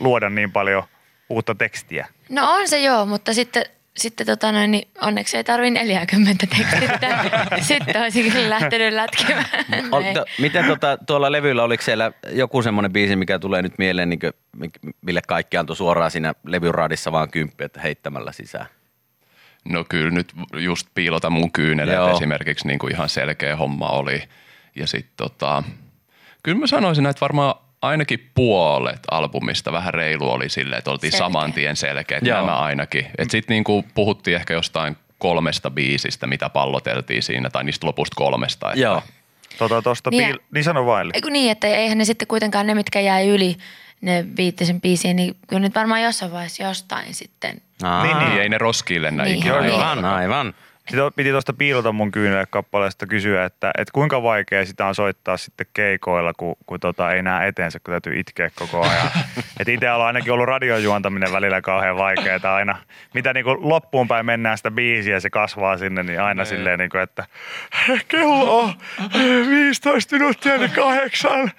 luoda 0.00 0.30
niin 0.30 0.52
paljon 0.52 0.82
uutta 1.28 1.54
tekstiä. 1.54 2.06
No 2.28 2.52
on 2.52 2.68
se 2.68 2.78
joo, 2.80 3.06
mutta 3.06 3.34
sitten, 3.34 3.64
sitten 3.98 4.26
tota 4.26 4.52
noin, 4.52 4.70
niin 4.70 4.88
onneksi 5.00 5.36
ei 5.36 5.44
tarvi 5.44 5.70
40 5.70 6.46
tekstittää. 6.46 7.38
sitten 7.60 8.02
olisin 8.02 8.32
kyllä 8.32 8.50
lähtenyt 8.50 8.92
lätkimään. 8.94 9.46
Ol, 9.92 10.02
Ei. 10.02 10.14
to, 10.14 10.24
miten 10.38 10.64
tota, 10.64 10.98
tuolla 11.06 11.32
levyllä, 11.32 11.62
oliko 11.62 11.82
siellä 11.82 12.12
joku 12.30 12.62
semmoinen 12.62 12.92
biisi, 12.92 13.16
mikä 13.16 13.38
tulee 13.38 13.62
nyt 13.62 13.78
mieleen, 13.78 14.10
niin 14.10 14.20
kuin, 14.20 14.32
mille 15.00 15.20
kaikki 15.28 15.56
antoi 15.56 15.76
suoraan 15.76 16.10
siinä 16.10 16.34
levyraadissa 16.46 17.12
vaan 17.12 17.30
kymppi, 17.30 17.64
että 17.64 17.80
heittämällä 17.80 18.32
sisään? 18.32 18.66
No 19.64 19.84
kyllä 19.88 20.10
nyt 20.10 20.32
just 20.56 20.86
piilota 20.94 21.30
mun 21.30 21.52
kyyneleet 21.52 21.96
Joo. 21.96 22.16
esimerkiksi 22.16 22.66
niin 22.66 22.78
kuin 22.78 22.92
ihan 22.92 23.08
selkeä 23.08 23.56
homma 23.56 23.88
oli. 23.88 24.22
Ja 24.74 24.86
sitten 24.86 25.12
tota, 25.16 25.62
kyllä 26.42 26.58
mä 26.58 26.66
sanoisin, 26.66 27.06
että 27.06 27.20
varmaan 27.20 27.54
ainakin 27.82 28.30
puolet 28.34 29.00
albumista 29.10 29.72
vähän 29.72 29.94
reilu 29.94 30.30
oli 30.30 30.48
silleen, 30.48 30.78
että 30.78 30.90
oltiin 30.90 31.10
Selkeä. 31.10 31.26
saman 31.26 31.52
tien 31.52 31.76
selkeät 31.76 32.26
Joo. 32.26 32.36
nämä 32.40 32.56
ainakin. 32.58 33.06
Että 33.18 33.32
sitten 33.32 33.54
niinku 33.54 33.84
puhuttiin 33.94 34.36
ehkä 34.36 34.54
jostain 34.54 34.96
kolmesta 35.18 35.70
biisistä, 35.70 36.26
mitä 36.26 36.48
palloteltiin 36.48 37.22
siinä, 37.22 37.50
tai 37.50 37.64
niistä 37.64 37.86
lopusta 37.86 38.14
kolmesta. 38.16 38.68
Että 38.68 38.80
Joo. 38.80 39.02
Tota, 39.58 39.82
tosta 39.82 40.10
Niin 40.10 40.22
niin, 40.24 40.36
piil- 40.36 40.42
niin 40.54 40.64
sano 40.64 40.86
vain. 40.86 41.10
Eiku 41.14 41.28
niin, 41.28 41.50
että 41.50 41.66
eihän 41.66 41.98
ne 41.98 42.04
sitten 42.04 42.28
kuitenkaan 42.28 42.66
ne, 42.66 42.74
mitkä 42.74 43.00
jäi 43.00 43.28
yli 43.28 43.56
ne 44.00 44.24
viittisen 44.36 44.80
biisiin, 44.80 45.16
niin 45.16 45.36
kyllä 45.48 45.60
nyt 45.60 45.74
varmaan 45.74 46.02
jossain 46.02 46.32
vaiheessa 46.32 46.62
jostain 46.62 47.14
sitten. 47.14 47.60
Aa, 47.82 48.02
Niin, 48.02 48.18
Niin 48.18 48.42
ei 48.42 48.48
ne 48.48 48.58
roskille 48.58 49.10
näin 49.10 49.26
Niin. 49.26 49.38
ikinä. 49.38 49.54
Joo, 49.54 49.64
joo. 49.64 49.76
Aivan, 49.78 50.04
aivan. 50.04 50.54
Sitten 50.88 51.12
piti 51.16 51.30
tuosta 51.30 51.52
piilota 51.52 51.92
mun 51.92 52.10
kyynelle 52.10 52.46
kappaleesta 52.50 53.06
kysyä, 53.06 53.44
että, 53.44 53.70
että 53.78 53.92
kuinka 53.92 54.22
vaikea 54.22 54.66
sitä 54.66 54.86
on 54.86 54.94
soittaa 54.94 55.36
sitten 55.36 55.66
keikoilla, 55.74 56.32
kun, 56.34 56.56
kun 56.66 56.80
tota, 56.80 57.12
ei 57.12 57.22
näe 57.22 57.48
eteensä, 57.48 57.80
kun 57.80 57.92
täytyy 57.92 58.18
itkeä 58.20 58.50
koko 58.54 58.82
ajan. 58.82 59.10
että 59.60 59.72
itse 59.72 59.90
on 59.90 60.06
ainakin 60.06 60.32
ollut 60.32 60.46
radiojuontaminen 60.46 61.32
välillä 61.32 61.60
kauhean 61.60 61.96
vaikeaa 61.96 62.54
aina. 62.54 62.78
Mitä 63.14 63.32
niin 63.32 63.44
kuin 63.44 63.68
loppuun 63.68 64.08
päin 64.08 64.26
mennään 64.26 64.56
sitä 64.56 64.70
biisiä 64.70 65.14
ja 65.14 65.20
se 65.20 65.30
kasvaa 65.30 65.76
sinne, 65.76 66.02
niin 66.02 66.20
aina 66.20 66.42
Ei. 66.42 66.46
silleen, 66.46 66.78
niin 66.78 66.90
kuin, 66.90 67.02
että 67.02 67.26
kello 68.08 68.60
on 68.60 68.74
15 69.48 70.16
minuuttia 70.16 70.58
niin 70.58 70.70
kahdeksan. 70.70 71.50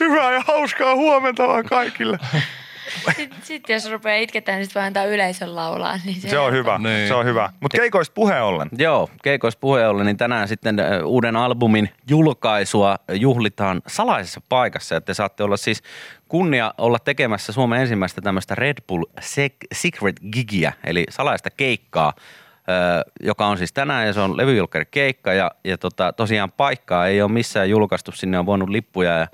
Hyvää 0.00 0.32
ja 0.32 0.42
hauskaa 0.46 0.94
huomenta 0.94 1.48
vaan 1.48 1.64
kaikille. 1.64 2.18
Sitten 3.16 3.38
sit 3.42 3.68
jos 3.68 3.90
rupeaa 3.90 4.16
itketään, 4.18 4.58
niin 4.58 4.66
sitten 4.66 4.80
voi 4.80 4.86
antaa 4.86 5.04
yleisön 5.04 5.54
laulaa. 5.56 5.98
Niin 6.04 6.20
se, 6.20 6.28
Se 6.28 6.38
on 6.38 6.52
hyvä, 6.52 6.78
Niin. 6.78 7.08
se 7.08 7.14
on 7.14 7.26
hyvä. 7.26 7.52
Mutta 7.60 7.78
keikoista 7.78 8.14
puheen 8.14 8.42
ollen. 8.42 8.68
Joo, 8.78 9.10
keikoista 9.22 9.60
puheen 9.60 9.88
ollen, 9.88 10.06
niin 10.06 10.16
tänään 10.16 10.48
sitten 10.48 10.76
uuden 11.04 11.36
albumin 11.36 11.90
julkaisua 12.10 12.96
juhlitaan 13.12 13.82
salaisessa 13.86 14.40
paikassa. 14.48 14.94
Ja 14.94 15.00
te 15.00 15.14
saatte 15.14 15.42
olla 15.44 15.56
siis 15.56 15.82
kunnia 16.28 16.74
olla 16.78 16.98
tekemässä 16.98 17.52
Suomen 17.52 17.80
ensimmäistä 17.80 18.20
tämmöistä 18.20 18.54
Red 18.54 18.78
Bull 18.88 19.04
Sec- 19.20 19.66
Secret 19.74 20.16
Gigiä, 20.32 20.72
eli 20.84 21.04
salaista 21.10 21.50
keikkaa, 21.50 22.12
joka 23.22 23.46
on 23.46 23.58
siis 23.58 23.72
tänään 23.72 24.06
ja 24.06 24.12
se 24.12 24.20
on 24.20 24.36
levyjulkkari 24.36 24.84
keikka 24.90 25.32
ja, 25.32 25.50
ja 25.64 25.78
tota, 25.78 26.12
tosiaan 26.12 26.52
paikkaa 26.52 27.06
ei 27.06 27.22
ole 27.22 27.32
missään 27.32 27.70
julkaistu, 27.70 28.12
sinne 28.12 28.38
on 28.38 28.46
voinut 28.46 28.68
lippuja 28.68 29.18
ja, 29.18 29.26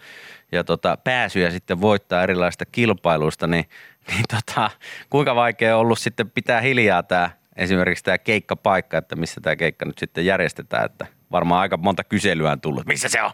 ja 0.53 0.65
tota, 0.65 0.99
pääsyjä 1.05 1.51
sitten 1.51 1.81
voittaa 1.81 2.23
erilaisista 2.23 2.67
kilpailuista, 2.67 3.47
niin, 3.47 3.65
niin 4.09 4.25
tota, 4.31 4.71
kuinka 5.11 5.35
vaikea 5.35 5.77
on 5.77 5.81
ollut 5.81 5.99
sitten 5.99 6.31
pitää 6.31 6.61
hiljaa 6.61 7.03
tämä 7.03 7.31
esimerkiksi 7.57 8.05
tämä 8.05 8.19
keikkapaikka, 8.19 8.99
että 8.99 9.17
missä 9.17 9.41
tämä 9.41 9.57
keikka 9.57 9.85
nyt 9.85 9.99
sitten 9.99 10.27
järjestetään, 10.27 10.85
että 10.85 11.07
varmaan 11.31 11.61
aika 11.61 11.77
monta 11.77 12.05
kyselyä 12.05 12.53
on 12.53 12.61
tullut. 12.61 12.87
Missä 12.87 13.09
se 13.09 13.23
on? 13.23 13.31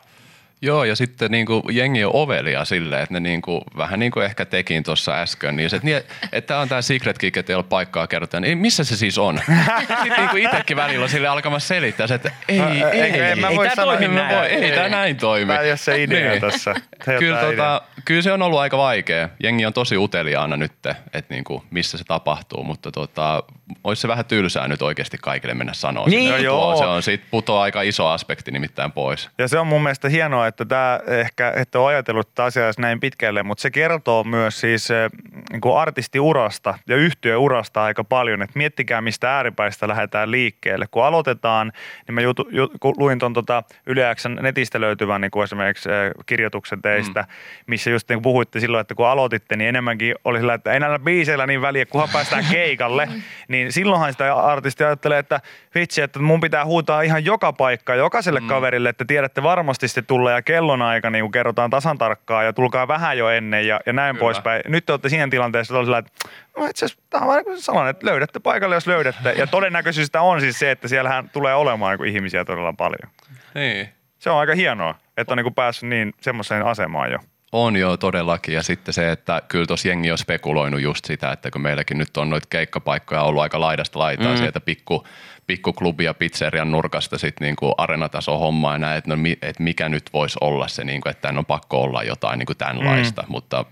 Joo, 0.62 0.84
ja 0.84 0.96
sitten 0.96 1.30
niin 1.30 1.46
kuin, 1.46 1.62
jengi 1.70 2.04
on 2.04 2.10
ovelia 2.14 2.64
silleen, 2.64 3.02
että 3.02 3.12
ne 3.14 3.20
niin 3.20 3.42
kuin, 3.42 3.60
vähän 3.76 4.00
niin 4.00 4.12
kuin 4.12 4.24
ehkä 4.24 4.44
tekin 4.44 4.82
tuossa 4.82 5.20
äsken, 5.20 5.56
niin 5.56 5.70
se, 5.70 5.76
että, 5.76 5.86
niin, 5.86 5.96
että 6.32 6.48
tämä 6.48 6.60
on 6.60 6.68
tämä 6.68 6.82
secret 6.82 7.18
kick, 7.18 7.36
että 7.36 7.52
ei 7.52 7.54
ole 7.54 7.64
paikkaa 7.64 8.06
kerrota, 8.06 8.40
niin 8.40 8.58
missä 8.58 8.84
se 8.84 8.96
siis 8.96 9.18
on? 9.18 9.40
sitten 10.02 10.12
niin 10.16 10.28
kuin 10.30 10.42
itsekin 10.42 10.76
välillä 10.76 11.02
on 11.02 11.08
sille 11.08 11.28
alkamassa 11.28 11.68
selittää, 11.68 12.06
se, 12.06 12.14
että 12.14 12.30
ei, 12.48 12.60
ei, 12.60 12.82
ei, 12.82 13.00
ei, 13.00 13.30
en 13.32 13.38
mä 13.40 13.48
ei 13.48 13.56
voi 13.56 13.66
tää 13.66 13.74
sanoa, 13.74 13.92
toimi 13.92 14.04
en 14.04 14.10
mä 14.10 14.20
näin. 14.20 14.36
voi- 14.36 14.46
ei, 14.46 14.72
tämä 14.72 14.88
näin 14.88 15.16
toimi. 15.16 15.52
Tämä 15.52 15.60
ei 15.64 15.70
ole 15.70 15.76
se 15.76 16.02
idea 16.02 16.30
Niin. 16.30 16.40
tässä. 16.40 16.74
Se 17.04 17.10
ei 17.10 17.16
ole 17.16 17.18
Kyllä, 17.18 17.36
tää 17.36 17.50
tota, 17.50 17.82
kyllä 18.06 18.22
se 18.22 18.32
on 18.32 18.42
ollut 18.42 18.60
aika 18.60 18.78
vaikea. 18.78 19.28
Jengi 19.42 19.66
on 19.66 19.72
tosi 19.72 19.96
uteliaana 19.96 20.56
nyt, 20.56 20.72
että 21.12 21.34
niinku, 21.34 21.64
missä 21.70 21.98
se 21.98 22.04
tapahtuu, 22.04 22.64
mutta 22.64 22.92
tota, 22.92 23.42
olisi 23.84 24.02
se 24.02 24.08
vähän 24.08 24.24
tylsää 24.24 24.68
nyt 24.68 24.82
oikeasti 24.82 25.18
kaikille 25.22 25.54
mennä 25.54 25.72
sanoa. 25.72 26.06
Niin. 26.06 26.30
No 26.30 26.36
joo. 26.36 26.76
Se 26.76 26.84
on 26.84 27.02
sit 27.02 27.22
putoaa 27.30 27.62
aika 27.62 27.82
iso 27.82 28.06
aspekti 28.06 28.50
nimittäin 28.50 28.92
pois. 28.92 29.30
Ja 29.38 29.48
se 29.48 29.58
on 29.58 29.66
mun 29.66 29.82
mielestä 29.82 30.08
hienoa, 30.08 30.46
että 30.46 30.64
tämä 30.64 31.00
ehkä, 31.06 31.52
että 31.56 31.80
on 31.80 31.88
ajatellut 31.88 32.28
tätä 32.28 32.44
asiaa 32.44 32.72
näin 32.78 33.00
pitkälle, 33.00 33.42
mutta 33.42 33.62
se 33.62 33.70
kertoo 33.70 34.24
myös 34.24 34.60
siis 34.60 34.90
eh, 34.90 35.10
niin 35.52 35.60
kuin 35.60 35.78
artistiurasta 35.78 36.78
ja 36.88 36.96
yhtiöurasta 36.96 37.82
aika 37.82 38.04
paljon. 38.04 38.42
Että 38.42 38.58
miettikää, 38.58 39.00
mistä 39.00 39.36
ääripäistä 39.36 39.88
lähdetään 39.88 40.30
liikkeelle. 40.30 40.86
Kun 40.90 41.04
aloitetaan, 41.04 41.72
niin 42.06 42.14
mä 42.14 42.20
jutu, 42.20 42.48
ju, 42.50 42.68
kun 42.80 42.94
luin 42.98 43.18
tuon 43.18 43.32
tota 43.32 43.62
Yle 43.86 44.14
X:n 44.14 44.38
netistä 44.42 44.80
löytyvän 44.80 45.20
niin 45.20 45.30
kuin 45.30 45.44
esimerkiksi 45.44 45.88
eh, 45.88 46.10
kirjoituksen 46.26 46.82
teistä, 46.82 47.20
mm. 47.20 47.26
missä 47.66 47.90
just 47.96 48.08
niin 48.08 48.16
kuin 48.16 48.22
puhuitte 48.22 48.60
silloin, 48.60 48.80
että 48.80 48.94
kun 48.94 49.06
aloititte, 49.06 49.56
niin 49.56 49.68
enemmänkin 49.68 50.14
oli 50.24 50.38
sillä, 50.38 50.54
että 50.54 50.72
ei 50.72 50.80
näillä 50.80 50.98
biiseillä 50.98 51.46
niin 51.46 51.62
väliä, 51.62 51.86
kunhan 51.86 52.08
päästään 52.12 52.44
keikalle. 52.52 53.08
niin 53.48 53.72
silloinhan 53.72 54.12
sitä 54.12 54.34
artisti 54.34 54.84
ajattelee, 54.84 55.18
että 55.18 55.40
vitsi, 55.74 56.02
että 56.02 56.18
mun 56.18 56.40
pitää 56.40 56.64
huutaa 56.64 57.02
ihan 57.02 57.24
joka 57.24 57.52
paikka, 57.52 57.94
jokaiselle 57.94 58.40
mm. 58.40 58.46
kaverille, 58.46 58.88
että 58.88 59.04
tiedätte 59.04 59.42
varmasti 59.42 59.88
sitten 59.88 60.06
tulla 60.06 60.30
ja 60.30 60.42
kellonaika, 60.42 61.10
niin 61.10 61.22
kuin 61.22 61.32
kerrotaan 61.32 61.70
tasan 61.70 61.98
tarkkaan 61.98 62.44
ja 62.44 62.52
tulkaa 62.52 62.88
vähän 62.88 63.18
jo 63.18 63.28
ennen 63.28 63.66
ja, 63.66 63.80
ja 63.86 63.92
näin 63.92 64.14
Kyllä. 64.14 64.20
poispäin. 64.20 64.62
Nyt 64.68 64.86
te 64.86 64.92
olette 64.92 65.08
siinä 65.08 65.28
tilanteessa, 65.28 65.74
että, 65.74 65.84
sillä, 65.84 65.98
että 65.98 66.12
no 66.56 66.66
itse 66.66 66.84
asiassa 66.84 67.02
tämä 67.10 67.24
on 67.24 67.42
niin 67.46 67.62
sellainen, 67.62 67.90
että 67.90 68.06
löydätte 68.06 68.38
paikalle, 68.38 68.74
jos 68.74 68.86
löydätte. 68.86 69.32
Ja 69.32 69.46
todennäköisyys 69.46 70.08
on 70.20 70.40
siis 70.40 70.58
se, 70.58 70.70
että 70.70 70.88
siellähän 70.88 71.30
tulee 71.30 71.54
olemaan 71.54 71.98
niin 71.98 72.16
ihmisiä 72.16 72.44
todella 72.44 72.72
paljon. 72.72 73.12
Niin. 73.54 73.88
Se 74.18 74.30
on 74.30 74.38
aika 74.38 74.54
hienoa, 74.54 74.94
että 75.16 75.32
on 75.34 75.38
niin 75.38 75.54
päässyt 75.54 75.88
niin 75.88 76.12
semmoiseen 76.20 76.66
asemaan 76.66 77.12
jo. 77.12 77.18
On 77.58 77.76
jo 77.76 77.96
todellakin 77.96 78.54
ja 78.54 78.62
sitten 78.62 78.94
se, 78.94 79.12
että 79.12 79.42
kyllä 79.48 79.66
tuossa 79.66 79.88
jengi 79.88 80.10
on 80.10 80.18
spekuloinut 80.18 80.80
just 80.80 81.04
sitä, 81.04 81.32
että 81.32 81.50
kun 81.50 81.60
meilläkin 81.60 81.98
nyt 81.98 82.16
on 82.16 82.30
noita 82.30 82.46
keikkapaikkoja 82.50 83.22
ollut 83.22 83.42
aika 83.42 83.60
laidasta 83.60 83.98
laitaa 83.98 84.32
mm. 84.32 84.36
sieltä 84.36 84.60
pikku, 84.60 85.06
pikkuklubi 85.46 86.04
ja 86.04 86.14
pizzerian 86.14 86.70
nurkasta 86.70 87.18
sitten 87.18 87.46
niinku 87.46 87.74
arenataso 87.78 88.38
hommaa 88.38 88.72
ja 88.72 88.78
näin, 88.78 88.98
että, 88.98 89.16
no, 89.16 89.22
että 89.42 89.62
mikä 89.62 89.88
nyt 89.88 90.10
voisi 90.12 90.38
olla 90.40 90.68
se, 90.68 90.84
niinku, 90.84 91.08
että 91.08 91.20
tämän 91.20 91.38
on 91.38 91.46
pakko 91.46 91.82
olla 91.82 92.02
jotain 92.02 92.38
niinku 92.38 92.54
tämänlaista, 92.54 93.22
mm. 93.22 93.28
mutta 93.28 93.64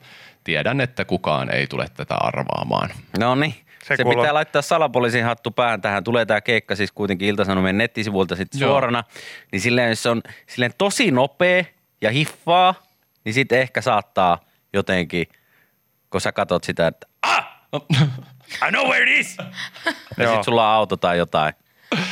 tiedän, 0.44 0.80
että 0.80 1.04
kukaan 1.04 1.54
ei 1.54 1.66
tule 1.66 1.86
tätä 1.96 2.14
arvaamaan. 2.14 2.90
No 3.18 3.34
niin. 3.34 3.54
Se 3.84 3.96
Se, 3.96 4.04
pitää 4.04 4.34
laittaa 4.34 4.62
salapoliisin 4.62 5.24
hattu 5.24 5.50
päähän. 5.50 5.80
Tähän 5.80 6.04
tulee 6.04 6.26
tämä 6.26 6.40
keikka 6.40 6.76
siis 6.76 6.92
kuitenkin 6.92 7.28
Ilta-Sanomien 7.28 7.78
nettisivuilta 7.78 8.36
sitten 8.36 8.60
suorana. 8.60 9.04
Niin 9.52 9.60
silleen, 9.60 9.88
jos 9.88 10.02
se 10.02 10.08
on 10.08 10.22
silleen 10.46 10.72
tosi 10.78 11.10
nopea 11.10 11.64
ja 12.00 12.10
hiffaa, 12.10 12.74
niin 13.24 13.34
sitten 13.34 13.60
ehkä 13.60 13.80
saattaa 13.80 14.38
jotenkin, 14.72 15.26
kun 16.10 16.20
sä 16.20 16.32
katot 16.32 16.64
sitä, 16.64 16.86
että 16.86 17.06
ah, 17.22 17.46
I 18.68 18.70
know 18.70 18.86
where 18.88 19.10
it 19.12 19.18
is. 19.18 19.36
ja 20.18 20.26
sitten 20.26 20.44
sulla 20.44 20.68
on 20.70 20.74
auto 20.74 20.96
tai 20.96 21.18
jotain. 21.18 21.54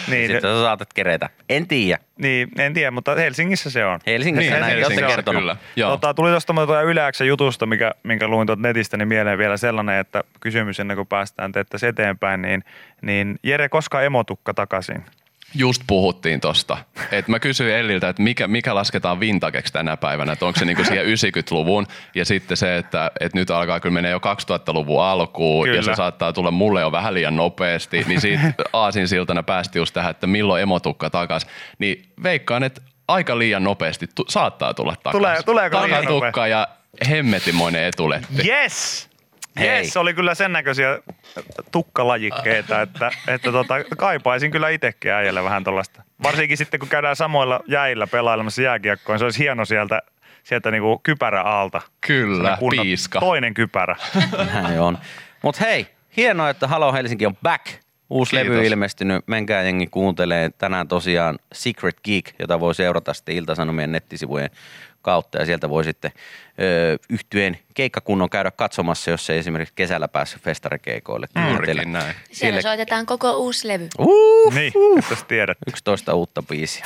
Niin, 0.09 0.27
Sitten 0.27 0.41
sä 0.43 0.63
saatat 0.63 0.93
keretä. 0.95 1.29
En 1.49 1.69
tiedä. 1.69 1.99
niin, 2.19 2.49
en 2.59 2.75
tiedä, 2.75 2.91
mutta 2.91 3.15
Helsingissä 3.15 3.71
se 3.71 3.85
on. 3.85 4.01
Helsingissä 4.07 4.51
Niin, 4.51 4.61
näin 4.61 4.73
Helsingissä 4.73 5.07
olette 5.07 5.17
kertonut. 5.17 5.41
kyllä. 5.43 5.57
Joo. 5.77 5.91
Tota, 5.91 6.15
tuli 6.15 6.31
tuosta 6.31 6.55
tuota 6.55 6.83
Yleäksän 6.83 7.27
jutusta, 7.27 7.67
mikä, 7.67 7.93
minkä 8.03 8.29
luin 8.29 8.47
tuolta 8.47 8.63
netistä, 8.63 8.97
niin 8.97 9.09
mieleen 9.09 9.39
vielä 9.39 9.57
sellainen, 9.57 9.99
että 9.99 10.25
kysymys 10.41 10.81
ennen 10.81 10.97
kuin 10.97 11.07
päästään 11.07 11.53
teettäisiin 11.53 11.91
eteenpäin, 11.91 12.43
niin, 12.43 12.65
niin 13.03 13.39
Jere, 13.43 13.69
koska 13.69 14.03
emotukka 14.03 14.55
takaisin? 14.55 15.05
Just 15.55 15.83
puhuttiin 15.87 16.41
tosta. 16.41 16.79
Et 17.13 17.29
mä 17.29 17.39
kysyin 17.39 17.75
Elliltä, 17.75 18.09
että 18.09 18.23
mikä, 18.23 18.49
mikä 18.49 18.75
lasketaan 18.75 19.21
vintageksi 19.21 19.73
tänä 19.73 19.97
päivänä, 19.97 20.33
että 20.33 20.47
onko 20.47 20.59
se 20.59 20.65
niinku 20.65 20.85
siihen 20.85 21.07
90-luvun 21.07 21.87
ja 22.15 22.25
sitten 22.25 22.57
se, 22.57 22.77
että, 22.77 23.11
että 23.21 23.39
nyt 23.39 23.51
alkaa 23.51 23.81
kyllä 23.81 23.95
menee 23.95 24.11
jo 24.11 24.19
2000-luvun 24.19 25.03
alkuun 25.03 25.65
Kyllä. 25.65 25.77
ja 25.77 25.83
se 25.83 25.95
saattaa 25.95 26.33
tulla 26.33 26.51
mulle 26.51 26.81
jo 26.81 26.93
vähän 26.93 27.15
liian 27.15 27.37
nopeasti, 27.37 28.05
niin 28.09 28.21
siitä 28.21 28.53
aasin 28.73 29.09
siltana 29.09 29.43
päästi 29.43 29.79
just 29.79 29.95
tähän, 29.95 30.11
että 30.11 30.27
milloin 30.27 30.63
emotukka 30.63 31.11
takas. 31.11 31.47
Niin 31.79 32.13
veikkaan, 32.23 32.63
että 32.63 32.81
aika 33.09 33.39
liian 33.39 33.65
nopeasti 33.65 34.07
tu- 34.15 34.25
saattaa 34.29 34.75
tulla 34.75 34.95
takas. 34.97 35.13
Tulee- 35.13 35.43
tuleeko 35.43 35.77
liian 35.83 35.91
Takatukka 35.91 36.47
ja 36.47 36.69
hemmetimoinen 37.11 37.85
etuletti. 37.85 38.49
Yes! 38.49 39.12
Hei. 39.59 39.69
Yes, 39.69 39.97
oli 39.97 40.15
kyllä 40.15 40.35
sen 40.35 40.53
näköisiä 40.53 40.99
tukkalajikkeita, 41.73 42.83
että, 42.83 43.11
että 43.29 43.53
tota, 43.53 43.75
kaipaisin 43.99 44.51
kyllä 44.51 44.69
itsekin 44.69 45.13
äijälle 45.13 45.45
vähän 45.45 45.65
tuollaista. 45.65 46.03
Varsinkin 46.23 46.57
sitten, 46.57 46.81
kun 46.81 46.89
käydään 46.89 47.17
samoilla 47.17 47.61
jäillä 47.67 48.07
pelailemassa 48.07 48.63
jääkiekkoa, 48.63 49.13
niin 49.13 49.19
se 49.19 49.25
olisi 49.25 49.39
hieno 49.39 49.65
sieltä, 49.65 50.03
sieltä 50.43 50.71
niinku 50.71 51.01
kypärä 51.03 51.43
alta. 51.43 51.81
Kyllä, 52.01 52.59
piiska. 52.71 53.21
Toinen 53.21 53.55
kypärä. 53.55 53.97
Näin 54.55 54.81
on. 54.81 54.99
Mutta 55.43 55.65
hei, 55.65 55.87
hienoa, 56.17 56.51
että 56.51 56.69
Halo 56.69 56.93
Helsinki 56.93 57.27
on 57.27 57.37
back. 57.43 57.67
Uusi 58.13 58.31
Kiitos. 58.37 58.49
levy 58.57 58.67
ilmestynyt. 58.67 59.25
Menkää 59.27 59.63
jengi 59.63 59.87
kuuntelee 59.87 60.51
tänään 60.59 60.89
tosiaan 60.89 61.39
Secret 61.53 61.97
Geek, 62.05 62.31
jota 62.39 62.61
voi 62.61 62.75
seurata 62.75 63.15
sitten 63.15 63.35
Ilta-Sanomien 63.35 63.93
nettisivujen 63.93 64.51
kautta. 65.03 65.39
Ja 65.39 65.47
sieltä 65.47 65.71
voi 65.71 65.85
sitten 65.85 66.13
ö, 66.61 66.99
yhtyeen 67.11 67.59
keikkakunnon 67.75 68.31
käydä 68.31 68.51
katsomassa, 68.51 69.11
jos 69.11 69.31
ei 69.31 69.39
esimerkiksi 69.39 69.75
kesällä 69.77 70.09
päässyt 70.09 70.43
festarikeikoille. 70.43 71.27
Juurikin 71.51 71.93
näin. 71.93 72.15
Siellä 72.33 72.61
Sille- 72.61 72.63
soitetaan 72.63 73.07
koko 73.07 73.31
uusi 73.33 73.69
levy. 73.69 73.89
Uh, 73.99 74.55
Niin, 74.55 74.73
että 74.99 75.15
sä 75.15 75.25
tiedät. 75.29 75.59
11 75.67 76.15
uutta 76.15 76.43
biisiä. 76.43 76.85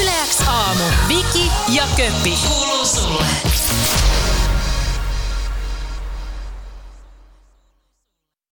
Yleäks 0.00 0.40
aamu. 0.48 0.84
Viki 1.08 1.50
ja 1.68 1.82
Köppi. 1.96 2.38
Kuuluu 2.48 2.86
sulle. 2.86 3.24